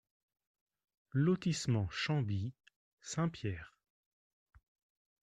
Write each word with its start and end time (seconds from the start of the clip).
Lotissement 1.13 1.87
Chamby, 1.91 2.55
Saint-Pierre 3.01 3.75